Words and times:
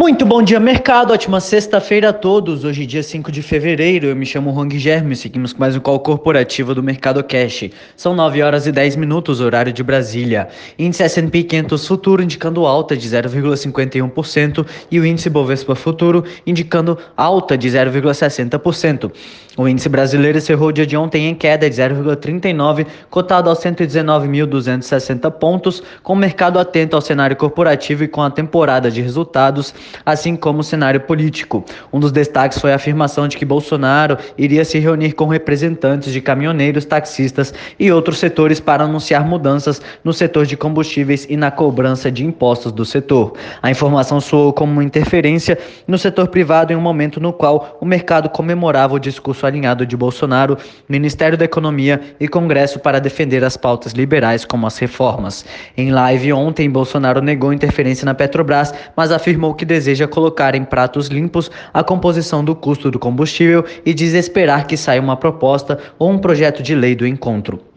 Muito 0.00 0.24
bom 0.24 0.42
dia, 0.42 0.58
mercado. 0.58 1.12
Ótima 1.12 1.40
sexta-feira 1.40 2.08
a 2.08 2.12
todos. 2.14 2.64
Hoje, 2.64 2.86
dia 2.86 3.02
5 3.02 3.30
de 3.30 3.42
fevereiro, 3.42 4.06
eu 4.06 4.16
me 4.16 4.24
chamo 4.24 4.50
Rong 4.50 4.78
Germe. 4.78 5.14
Seguimos 5.14 5.52
com 5.52 5.60
mais 5.60 5.76
um 5.76 5.78
call 5.78 6.00
corporativo 6.00 6.74
do 6.74 6.82
Mercado 6.82 7.22
Cash. 7.22 7.68
São 7.94 8.14
9 8.14 8.42
horas 8.42 8.66
e 8.66 8.72
10 8.72 8.96
minutos, 8.96 9.42
horário 9.42 9.74
de 9.74 9.82
Brasília. 9.82 10.48
Índice 10.78 11.02
S&P 11.02 11.42
500 11.42 11.86
Futuro 11.86 12.22
indicando 12.22 12.64
alta 12.64 12.96
de 12.96 13.06
0,51% 13.06 14.66
e 14.90 14.98
o 14.98 15.04
índice 15.04 15.28
Bovespa 15.28 15.74
Futuro 15.74 16.24
indicando 16.46 16.96
alta 17.14 17.58
de 17.58 17.68
0,60%. 17.68 19.12
O 19.58 19.68
índice 19.68 19.90
brasileiro 19.90 20.38
encerrou 20.38 20.68
o 20.68 20.72
dia 20.72 20.86
de 20.86 20.96
ontem 20.96 21.28
em 21.28 21.34
queda 21.34 21.68
de 21.68 21.76
0,39, 21.76 22.86
cotado 23.10 23.50
aos 23.50 23.58
119.260 23.58 25.30
pontos, 25.32 25.82
com 26.02 26.14
o 26.14 26.16
mercado 26.16 26.58
atento 26.58 26.96
ao 26.96 27.02
cenário 27.02 27.36
corporativo 27.36 28.04
e 28.04 28.08
com 28.08 28.22
a 28.22 28.30
temporada 28.30 28.90
de 28.90 29.02
resultados 29.02 29.74
assim 30.04 30.36
como 30.36 30.60
o 30.60 30.64
cenário 30.64 31.00
político. 31.00 31.64
Um 31.92 32.00
dos 32.00 32.12
destaques 32.12 32.58
foi 32.58 32.72
a 32.72 32.76
afirmação 32.76 33.28
de 33.28 33.36
que 33.36 33.44
Bolsonaro 33.44 34.16
iria 34.38 34.64
se 34.64 34.78
reunir 34.78 35.12
com 35.12 35.26
representantes 35.26 36.12
de 36.12 36.20
caminhoneiros, 36.20 36.84
taxistas 36.84 37.52
e 37.78 37.90
outros 37.90 38.18
setores 38.18 38.60
para 38.60 38.84
anunciar 38.84 39.26
mudanças 39.26 39.80
no 40.04 40.12
setor 40.12 40.46
de 40.46 40.56
combustíveis 40.56 41.26
e 41.28 41.36
na 41.36 41.50
cobrança 41.50 42.10
de 42.10 42.24
impostos 42.24 42.72
do 42.72 42.84
setor. 42.84 43.34
A 43.62 43.70
informação 43.70 44.20
soou 44.20 44.52
como 44.52 44.72
uma 44.72 44.84
interferência 44.84 45.58
no 45.86 45.98
setor 45.98 46.28
privado 46.28 46.72
em 46.72 46.76
um 46.76 46.80
momento 46.80 47.20
no 47.20 47.32
qual 47.32 47.78
o 47.80 47.84
mercado 47.84 48.28
comemorava 48.28 48.94
o 48.94 48.98
discurso 48.98 49.46
alinhado 49.46 49.84
de 49.84 49.96
Bolsonaro, 49.96 50.56
Ministério 50.88 51.36
da 51.36 51.44
Economia 51.44 52.00
e 52.18 52.28
Congresso 52.28 52.78
para 52.78 53.00
defender 53.00 53.44
as 53.44 53.56
pautas 53.56 53.92
liberais 53.92 54.44
como 54.44 54.66
as 54.66 54.78
reformas. 54.78 55.44
Em 55.76 55.90
live 55.90 56.32
ontem, 56.32 56.70
Bolsonaro 56.70 57.20
negou 57.20 57.52
interferência 57.52 58.04
na 58.04 58.14
Petrobras, 58.14 58.72
mas 58.96 59.10
afirmou 59.10 59.54
que 59.54 59.64
deseja 59.64 59.79
colocar 60.08 60.54
em 60.54 60.64
pratos 60.64 61.08
limpos 61.08 61.50
a 61.72 61.82
composição 61.82 62.44
do 62.44 62.54
custo 62.54 62.90
do 62.90 62.98
combustível 62.98 63.64
e 63.84 63.94
diz 63.94 64.14
esperar 64.14 64.66
que 64.66 64.76
saia 64.76 65.00
uma 65.00 65.16
proposta 65.16 65.78
ou 65.98 66.10
um 66.10 66.18
projeto 66.18 66.62
de 66.62 66.74
lei 66.74 66.94
do 66.94 67.06
encontro. 67.06 67.69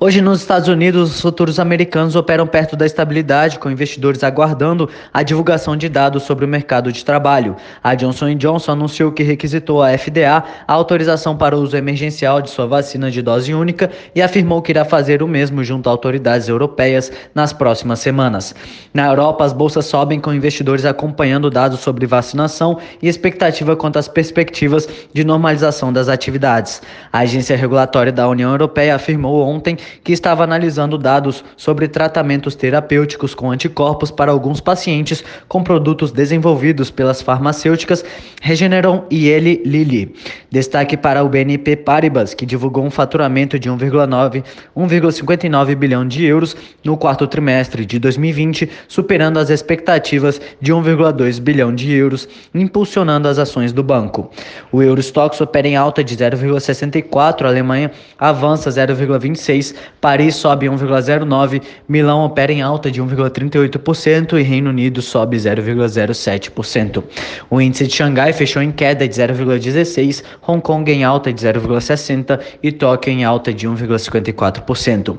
Hoje, 0.00 0.20
nos 0.20 0.40
Estados 0.40 0.68
Unidos, 0.68 1.14
os 1.14 1.20
futuros 1.20 1.60
americanos 1.60 2.16
operam 2.16 2.48
perto 2.48 2.74
da 2.74 2.84
estabilidade, 2.84 3.60
com 3.60 3.70
investidores 3.70 4.24
aguardando 4.24 4.90
a 5.12 5.22
divulgação 5.22 5.76
de 5.76 5.88
dados 5.88 6.24
sobre 6.24 6.44
o 6.44 6.48
mercado 6.48 6.90
de 6.90 7.04
trabalho. 7.04 7.54
A 7.82 7.94
Johnson 7.94 8.34
Johnson 8.34 8.72
anunciou 8.72 9.12
que 9.12 9.22
requisitou 9.22 9.80
à 9.80 9.96
FDA 9.96 10.42
a 10.66 10.72
autorização 10.72 11.36
para 11.36 11.56
o 11.56 11.60
uso 11.60 11.76
emergencial 11.76 12.42
de 12.42 12.50
sua 12.50 12.66
vacina 12.66 13.08
de 13.08 13.22
dose 13.22 13.54
única 13.54 13.88
e 14.16 14.20
afirmou 14.20 14.60
que 14.60 14.72
irá 14.72 14.84
fazer 14.84 15.22
o 15.22 15.28
mesmo 15.28 15.62
junto 15.62 15.88
a 15.88 15.92
autoridades 15.92 16.48
europeias 16.48 17.12
nas 17.32 17.52
próximas 17.52 18.00
semanas. 18.00 18.52
Na 18.92 19.06
Europa, 19.06 19.44
as 19.44 19.52
bolsas 19.52 19.86
sobem 19.86 20.18
com 20.18 20.34
investidores 20.34 20.84
acompanhando 20.84 21.48
dados 21.48 21.78
sobre 21.78 22.04
vacinação 22.04 22.78
e 23.00 23.08
expectativa 23.08 23.76
quanto 23.76 24.00
às 24.00 24.08
perspectivas 24.08 24.88
de 25.12 25.22
normalização 25.22 25.92
das 25.92 26.08
atividades. 26.08 26.82
A 27.12 27.20
agência 27.20 27.56
regulatória 27.56 28.12
da 28.12 28.28
União 28.28 28.50
Europeia 28.50 28.96
afirmou 28.96 29.46
ontem 29.46 29.78
que 30.02 30.12
estava 30.12 30.44
analisando 30.44 30.98
dados 30.98 31.44
sobre 31.56 31.88
tratamentos 31.88 32.54
terapêuticos 32.54 33.34
com 33.34 33.50
anticorpos 33.50 34.10
para 34.10 34.32
alguns 34.32 34.60
pacientes 34.60 35.24
com 35.48 35.62
produtos 35.62 36.12
desenvolvidos 36.12 36.90
pelas 36.90 37.22
farmacêuticas 37.22 38.04
Regeneron 38.40 39.04
e 39.10 39.28
Eli 39.28 39.62
Lilly. 39.64 40.14
Destaque 40.54 40.96
para 40.96 41.24
o 41.24 41.28
BNP 41.28 41.74
Paribas, 41.74 42.32
que 42.32 42.46
divulgou 42.46 42.84
um 42.84 42.90
faturamento 42.90 43.58
de 43.58 43.68
1,59 43.68 45.74
bilhão 45.74 46.06
de 46.06 46.24
euros 46.24 46.56
no 46.84 46.96
quarto 46.96 47.26
trimestre 47.26 47.84
de 47.84 47.98
2020, 47.98 48.70
superando 48.86 49.40
as 49.40 49.50
expectativas 49.50 50.40
de 50.60 50.72
1,2 50.72 51.40
bilhão 51.40 51.74
de 51.74 51.92
euros, 51.92 52.28
impulsionando 52.54 53.26
as 53.26 53.40
ações 53.40 53.72
do 53.72 53.82
banco. 53.82 54.30
O 54.70 54.80
Eurostox 54.80 55.40
opera 55.40 55.66
em 55.66 55.74
alta 55.74 56.04
de 56.04 56.16
0,64, 56.16 57.46
a 57.46 57.48
Alemanha 57.48 57.90
avança 58.16 58.70
0,26 58.70 59.74
Paris 60.00 60.36
sobe 60.36 60.66
1,09%, 60.66 61.60
Milão 61.88 62.24
opera 62.24 62.52
em 62.52 62.62
alta 62.62 62.92
de 62.92 63.02
1,38% 63.02 64.38
e 64.38 64.42
Reino 64.42 64.70
Unido 64.70 65.02
sobe 65.02 65.36
0,07%. 65.36 67.02
O 67.50 67.60
índice 67.60 67.88
de 67.88 67.94
Xangai 67.94 68.32
fechou 68.32 68.62
em 68.62 68.70
queda 68.70 69.08
de 69.08 69.14
0,16%, 69.14 70.43
Hong 70.46 70.60
Kong 70.60 70.90
em 70.90 71.04
alta 71.04 71.32
de 71.32 71.40
0,60% 71.44 72.40
e 72.62 72.70
Tóquio 72.70 73.12
em 73.12 73.24
alta 73.24 73.52
de 73.52 73.68
1,54%. 73.68 75.18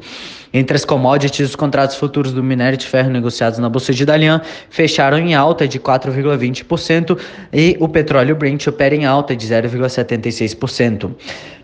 Entre 0.53 0.77
as 0.77 0.85
commodities, 0.85 1.49
os 1.49 1.55
contratos 1.55 1.97
futuros 1.97 2.31
do 2.31 2.41
minério 2.41 2.77
de 2.77 2.85
ferro 2.85 3.09
negociados 3.09 3.59
na 3.59 3.67
Bolsa 3.67 3.93
de 3.93 4.05
Dalian 4.05 4.41
fecharam 4.69 5.17
em 5.17 5.35
alta 5.35 5.67
de 5.67 5.79
4,20% 5.79 7.19
e 7.51 7.75
o 7.79 7.89
petróleo 7.89 8.35
Brent 8.35 8.65
opera 8.67 8.95
em 8.95 9.05
alta 9.05 9.35
de 9.35 9.45
0,76%. 9.45 11.11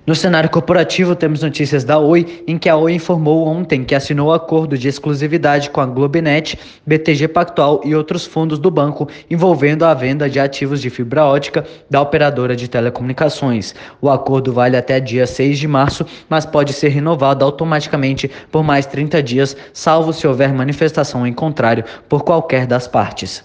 No 0.05 0.15
cenário 0.15 0.49
corporativo, 0.49 1.15
temos 1.15 1.43
notícias 1.43 1.83
da 1.83 1.99
Oi, 1.99 2.43
em 2.47 2.57
que 2.57 2.67
a 2.67 2.75
Oi 2.75 2.93
informou 2.93 3.47
ontem 3.47 3.83
que 3.83 3.93
assinou 3.93 4.29
um 4.29 4.33
acordo 4.33 4.75
de 4.75 4.87
exclusividade 4.87 5.69
com 5.69 5.79
a 5.79 5.85
Globenet, 5.85 6.57
BTG 6.85 7.27
Pactual 7.27 7.81
e 7.85 7.93
outros 7.93 8.25
fundos 8.25 8.57
do 8.57 8.71
banco 8.71 9.07
envolvendo 9.29 9.85
a 9.85 9.93
venda 9.93 10.27
de 10.27 10.39
ativos 10.39 10.81
de 10.81 10.89
fibra 10.89 11.23
ótica 11.23 11.63
da 11.87 12.01
operadora 12.01 12.55
de 12.55 12.67
telecomunicações. 12.67 13.40
O 14.01 14.09
acordo 14.09 14.53
vale 14.53 14.77
até 14.77 14.99
dia 14.99 15.25
6 15.25 15.57
de 15.57 15.67
março, 15.67 16.05
mas 16.29 16.45
pode 16.45 16.73
ser 16.73 16.89
renovado 16.89 17.43
automaticamente 17.43 18.29
por 18.51 18.63
mais 18.63 18.85
30 18.85 19.23
dias, 19.23 19.57
salvo 19.73 20.13
se 20.13 20.27
houver 20.27 20.53
manifestação 20.53 21.25
em 21.25 21.33
contrário 21.33 21.83
por 22.07 22.23
qualquer 22.23 22.67
das 22.67 22.87
partes. 22.87 23.43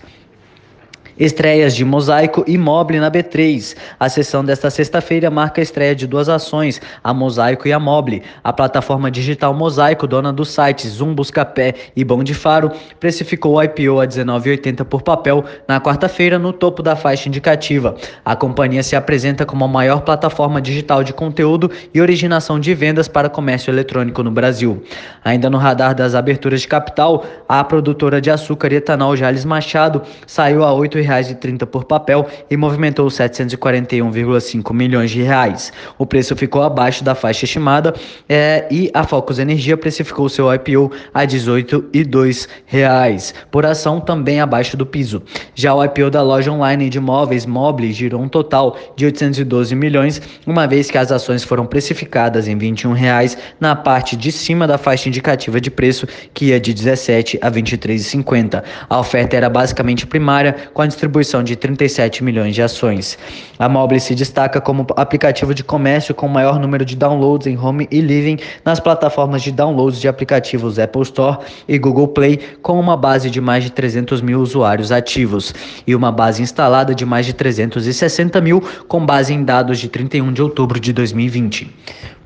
Estreias 1.18 1.74
de 1.74 1.82
Mosaico 1.82 2.44
e 2.46 2.58
Mobile 2.58 3.00
na 3.00 3.10
B3. 3.10 3.74
A 3.98 4.06
sessão 4.06 4.44
desta 4.44 4.68
sexta-feira 4.68 5.30
marca 5.30 5.62
a 5.62 5.64
estreia 5.64 5.94
de 5.94 6.06
duas 6.06 6.28
ações, 6.28 6.78
a 7.02 7.14
Mosaico 7.14 7.66
e 7.66 7.72
a 7.72 7.80
Mobile. 7.80 8.22
A 8.44 8.52
plataforma 8.52 9.10
digital 9.10 9.54
Mosaico, 9.54 10.06
dona 10.06 10.30
dos 10.30 10.50
sites 10.50 10.90
Zoom 10.90 11.14
Buscapé 11.14 11.74
e 11.96 12.04
Bom 12.04 12.22
de 12.22 12.34
Faro, 12.34 12.70
precificou 13.00 13.54
o 13.54 13.62
IPO 13.62 13.98
a 13.98 14.06
19,80 14.06 14.84
por 14.84 15.00
papel 15.00 15.42
na 15.66 15.80
quarta-feira 15.80 16.38
no 16.38 16.52
topo 16.52 16.82
da 16.82 16.94
faixa 16.94 17.30
indicativa. 17.30 17.96
A 18.22 18.36
companhia 18.36 18.82
se 18.82 18.94
apresenta 18.94 19.46
como 19.46 19.64
a 19.64 19.68
maior 19.68 20.02
plataforma 20.02 20.60
digital 20.60 21.02
de 21.02 21.14
conteúdo 21.14 21.70
e 21.94 22.00
originação 22.02 22.60
de 22.60 22.74
vendas 22.74 23.08
para 23.08 23.30
comércio 23.30 23.70
eletrônico 23.70 24.22
no 24.22 24.30
Brasil. 24.30 24.82
Ainda 25.24 25.48
no 25.48 25.56
radar 25.56 25.94
das 25.94 26.14
aberturas 26.14 26.60
de 26.60 26.68
capital, 26.68 27.24
a 27.48 27.64
produtora 27.64 28.20
de 28.20 28.30
açúcar 28.30 28.70
e 28.70 28.76
etanol 28.76 29.16
Jales 29.16 29.46
Machado 29.46 30.02
saiu 30.26 30.62
a 30.62 30.74
8 30.74 31.05
R$8,30 31.06 31.66
por 31.66 31.84
papel 31.84 32.26
e 32.50 32.56
movimentou 32.56 33.06
741,5 33.06 34.74
milhões 34.74 35.10
de 35.10 35.22
reais. 35.22 35.72
O 35.96 36.04
preço 36.04 36.36
ficou 36.36 36.62
abaixo 36.62 37.02
da 37.04 37.14
faixa 37.14 37.44
estimada 37.44 37.94
é, 38.28 38.66
e 38.70 38.90
a 38.92 39.04
Focus 39.04 39.38
Energia 39.38 39.76
precificou 39.76 40.28
seu 40.28 40.52
IPO 40.52 40.90
a 41.14 41.24
18,02 41.24 42.48
reais 42.66 43.34
por 43.50 43.64
ação, 43.64 44.00
também 44.00 44.40
abaixo 44.40 44.76
do 44.76 44.84
piso. 44.84 45.22
Já 45.54 45.74
o 45.74 45.84
IPO 45.84 46.10
da 46.10 46.22
loja 46.22 46.50
online 46.50 46.90
de 46.90 47.00
móveis 47.00 47.46
Mobile 47.46 47.92
girou 47.92 48.20
um 48.20 48.28
total 48.28 48.76
de 48.96 49.06
812 49.06 49.74
milhões, 49.74 50.20
uma 50.46 50.66
vez 50.66 50.90
que 50.90 50.98
as 50.98 51.12
ações 51.12 51.44
foram 51.44 51.66
precificadas 51.66 52.48
em 52.48 52.56
21 52.56 52.92
reais 52.92 53.36
na 53.60 53.74
parte 53.74 54.16
de 54.16 54.32
cima 54.32 54.66
da 54.66 54.78
faixa 54.78 55.08
indicativa 55.08 55.60
de 55.60 55.70
preço, 55.70 56.06
que 56.34 56.46
ia 56.46 56.60
de 56.60 56.74
17 56.74 57.38
a 57.40 57.50
23,50. 57.50 58.62
A 58.88 58.98
oferta 58.98 59.36
era 59.36 59.48
basicamente 59.48 60.06
primária, 60.06 60.54
com 60.72 60.82
a 60.82 60.86
distribuição 60.96 61.42
de 61.42 61.54
37 61.54 62.24
milhões 62.24 62.54
de 62.54 62.62
ações. 62.62 63.18
A 63.58 63.68
Mobile 63.68 64.00
se 64.00 64.14
destaca 64.14 64.60
como 64.60 64.86
aplicativo 64.96 65.54
de 65.54 65.62
comércio 65.62 66.14
com 66.14 66.26
maior 66.26 66.58
número 66.58 66.84
de 66.84 66.96
downloads 66.96 67.46
em 67.46 67.58
home 67.58 67.86
e 67.90 68.00
living 68.00 68.38
nas 68.64 68.80
plataformas 68.80 69.42
de 69.42 69.52
downloads 69.52 70.00
de 70.00 70.08
aplicativos 70.08 70.78
Apple 70.78 71.02
Store 71.02 71.38
e 71.68 71.78
Google 71.78 72.08
Play, 72.08 72.38
com 72.62 72.80
uma 72.80 72.96
base 72.96 73.30
de 73.30 73.40
mais 73.40 73.62
de 73.62 73.70
300 73.70 74.22
mil 74.22 74.40
usuários 74.40 74.90
ativos 74.90 75.54
e 75.86 75.94
uma 75.94 76.10
base 76.10 76.42
instalada 76.42 76.94
de 76.94 77.04
mais 77.04 77.26
de 77.26 77.34
360 77.34 78.40
mil, 78.40 78.62
com 78.88 79.04
base 79.04 79.34
em 79.34 79.44
dados 79.44 79.78
de 79.78 79.88
31 79.88 80.32
de 80.32 80.42
outubro 80.42 80.80
de 80.80 80.92
2020. 80.92 81.70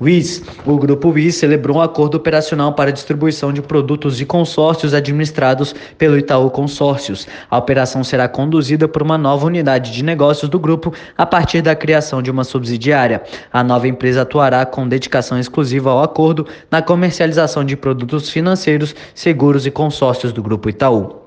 WIS, 0.01 0.41
o 0.65 0.77
grupo 0.77 1.09
WIS 1.09 1.35
celebrou 1.35 1.77
um 1.77 1.81
acordo 1.81 2.15
operacional 2.15 2.73
para 2.73 2.91
distribuição 2.91 3.53
de 3.53 3.61
produtos 3.61 4.17
de 4.17 4.25
consórcios 4.25 4.95
administrados 4.95 5.75
pelo 5.95 6.17
Itaú 6.17 6.49
Consórcios. 6.49 7.27
A 7.47 7.59
operação 7.59 8.03
será 8.03 8.27
conduzida 8.27 8.87
por 8.87 9.03
uma 9.03 9.15
nova 9.15 9.45
unidade 9.45 9.91
de 9.91 10.03
negócios 10.03 10.49
do 10.49 10.59
grupo 10.59 10.91
a 11.15 11.23
partir 11.23 11.61
da 11.61 11.75
criação 11.75 12.19
de 12.19 12.31
uma 12.31 12.43
subsidiária. 12.43 13.21
A 13.53 13.63
nova 13.63 13.87
empresa 13.87 14.23
atuará 14.23 14.65
com 14.65 14.87
dedicação 14.87 15.39
exclusiva 15.39 15.91
ao 15.91 16.01
acordo 16.01 16.47
na 16.71 16.81
comercialização 16.81 17.63
de 17.63 17.77
produtos 17.77 18.27
financeiros, 18.27 18.95
seguros 19.13 19.67
e 19.67 19.71
consórcios 19.71 20.33
do 20.33 20.41
grupo 20.41 20.67
Itaú. 20.67 21.20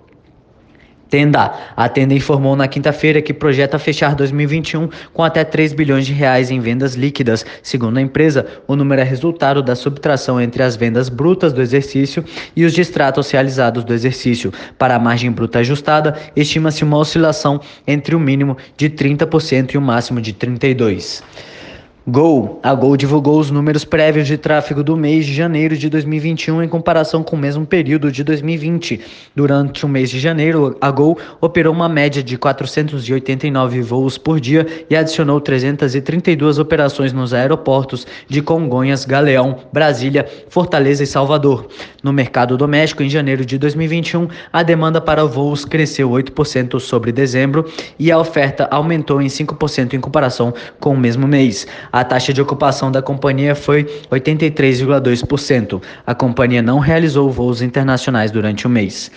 Tenda. 1.15 1.55
A 1.77 1.89
Tenda 1.89 2.13
informou 2.13 2.57
na 2.57 2.67
quinta-feira 2.67 3.23
que 3.23 3.33
projeta 3.33 3.79
fechar 3.79 4.17
2021 4.17 4.89
com 5.13 5.23
até 5.23 5.45
3 5.45 5.73
bilhões 5.73 6.05
de 6.05 6.13
reais 6.13 6.51
em 6.51 6.59
vendas 6.59 6.97
líquidas. 6.97 7.47
Segundo 7.63 7.99
a 7.99 8.01
empresa, 8.01 8.45
o 8.67 8.75
número 8.75 9.01
é 9.01 9.05
resultado 9.05 9.63
da 9.63 9.77
subtração 9.77 10.41
entre 10.41 10.61
as 10.65 10.75
vendas 10.75 11.09
brutas 11.09 11.53
do 11.53 11.63
exercício 11.63 12.25
e 12.57 12.65
os 12.65 12.73
distratos 12.73 13.31
realizados 13.31 13.85
do 13.85 13.95
exercício. 13.95 14.53
Para 14.77 14.97
a 14.97 14.99
margem 14.99 15.31
bruta 15.31 15.61
ajustada, 15.61 16.17
estima-se 16.35 16.83
uma 16.83 16.99
oscilação 16.99 17.61
entre 17.87 18.17
o 18.17 18.19
mínimo 18.19 18.57
de 18.77 18.91
30% 18.91 19.75
e 19.75 19.79
o 19.79 19.81
máximo 19.81 20.21
de 20.21 20.35
32%. 20.35 21.23
Gol. 22.07 22.61
A 22.63 22.75
Gol 22.75 22.99
divulgou 22.99 23.41
os 23.41 23.51
números 23.51 23.83
prévios 23.83 24.27
de 24.27 24.37
tráfego 24.37 24.85
do 24.85 24.95
mês 24.95 25.25
de 25.25 25.33
janeiro 25.33 25.75
de 25.75 25.89
2021 25.89 26.63
em 26.63 26.69
comparação 26.69 27.23
com 27.23 27.35
o 27.35 27.39
mesmo 27.39 27.65
período 27.65 28.13
de 28.13 28.23
2020. 28.23 29.01
Durante 29.35 29.87
o 29.87 29.89
mês 29.89 30.11
de 30.11 30.21
janeiro, 30.21 30.77
a 30.83 30.91
Gol 30.91 31.19
operou 31.41 31.73
uma 31.73 31.89
média 31.89 32.23
de 32.23 32.37
489 32.37 33.81
voos 33.81 34.19
por 34.19 34.39
dia 34.39 34.67
e 34.91 34.95
adicionou 34.95 35.41
332 35.41 36.59
operações 36.59 37.11
nos 37.11 37.33
aeroportos 37.33 38.07
de 38.29 38.43
Congonhas, 38.43 39.07
Galeão, 39.07 39.61
Brasília, 39.73 40.27
Fortaleza 40.51 41.03
e 41.03 41.07
Salvador. 41.07 41.69
No 42.03 42.13
mercado 42.13 42.59
doméstico, 42.59 43.03
em 43.03 43.09
janeiro 43.09 43.47
de 43.47 43.57
2021, 43.57 44.29
a 44.53 44.63
demanda 44.63 45.01
para 45.01 45.25
voos 45.25 45.65
cresceu 45.65 46.11
8% 46.11 46.79
sobre 46.81 47.11
dezembro 47.13 47.65
e 47.99 48.13
a 48.13 48.19
oferta 48.19 48.69
aumentou 48.71 49.23
em 49.23 49.27
5% 49.27 49.95
em 49.95 50.01
comparação 50.01 50.53
com 50.79 50.93
o 50.93 50.99
mesmo 50.99 51.27
mês. 51.27 51.67
A 51.95 52.03
taxa 52.03 52.33
de 52.33 52.43
ocupação 52.43 52.91
da 52.91 53.01
companhia 53.01 53.55
foi 53.55 53.85
83,2%. 54.11 55.81
A 56.05 56.13
companhia 56.13 56.61
não 56.61 56.81
realizou 56.81 57.31
voos 57.31 57.63
internacionais 57.63 58.33
durante 58.33 58.67
o 58.67 58.69
mês. 58.69 59.13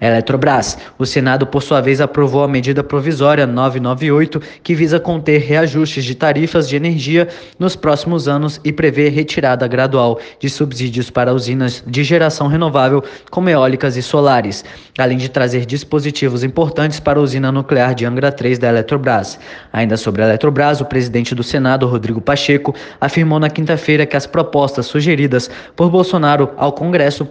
Eletrobras. 0.00 0.76
O 0.98 1.06
Senado, 1.06 1.46
por 1.46 1.62
sua 1.62 1.80
vez, 1.80 2.00
aprovou 2.00 2.42
a 2.42 2.48
medida 2.48 2.82
provisória 2.82 3.46
998, 3.46 4.40
que 4.62 4.74
visa 4.74 4.98
conter 4.98 5.40
reajustes 5.40 6.04
de 6.04 6.14
tarifas 6.14 6.68
de 6.68 6.76
energia 6.76 7.28
nos 7.58 7.76
próximos 7.76 8.26
anos 8.28 8.60
e 8.64 8.72
prevê 8.72 9.08
retirada 9.08 9.66
gradual 9.68 10.18
de 10.38 10.50
subsídios 10.50 11.10
para 11.10 11.32
usinas 11.32 11.82
de 11.86 12.02
geração 12.02 12.46
renovável, 12.48 13.02
como 13.30 13.48
eólicas 13.48 13.96
e 13.96 14.02
solares, 14.02 14.64
além 14.98 15.18
de 15.18 15.28
trazer 15.28 15.64
dispositivos 15.64 16.42
importantes 16.42 17.00
para 17.00 17.18
a 17.18 17.22
usina 17.22 17.52
nuclear 17.52 17.94
de 17.94 18.04
Angra 18.04 18.32
3 18.32 18.58
da 18.58 18.68
Eletrobras. 18.68 19.38
Ainda 19.72 19.96
sobre 19.96 20.22
a 20.22 20.26
Eletrobras, 20.26 20.80
o 20.80 20.84
presidente 20.84 21.34
do 21.34 21.42
Senado, 21.42 21.86
Rodrigo 21.86 22.20
Pacheco, 22.20 22.74
afirmou 23.00 23.38
na 23.38 23.50
quinta-feira 23.50 24.06
que 24.06 24.16
as 24.16 24.26
propostas 24.26 24.86
sugeridas 24.86 25.50
por 25.76 25.90
Bolsonaro 25.90 26.50
ao 26.56 26.72
Congresso 26.72 27.28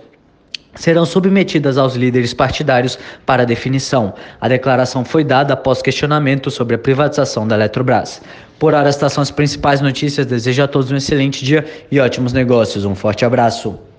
serão 0.75 1.05
submetidas 1.05 1.77
aos 1.77 1.95
líderes 1.95 2.33
partidários 2.33 2.97
para 3.25 3.45
definição. 3.45 4.13
A 4.39 4.47
declaração 4.47 5.05
foi 5.05 5.23
dada 5.23 5.53
após 5.53 5.81
questionamento 5.81 6.49
sobre 6.49 6.75
a 6.75 6.79
privatização 6.79 7.47
da 7.47 7.55
Eletrobras. 7.55 8.21
Por 8.59 8.73
hora, 8.73 8.89
estas 8.89 9.13
são 9.13 9.21
as 9.21 9.31
principais 9.31 9.81
notícias. 9.81 10.25
Desejo 10.25 10.63
a 10.63 10.67
todos 10.67 10.91
um 10.91 10.95
excelente 10.95 11.43
dia 11.43 11.65
e 11.91 11.99
ótimos 11.99 12.33
negócios. 12.33 12.85
Um 12.85 12.95
forte 12.95 13.25
abraço. 13.25 13.92